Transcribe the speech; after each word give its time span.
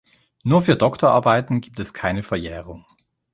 Nur 0.41 0.63
für 0.63 0.75
Doktorarbeiten 0.75 1.61
gibt 1.61 1.79
es 1.79 1.93
keine 1.93 2.23
Verjährung“. 2.23 2.87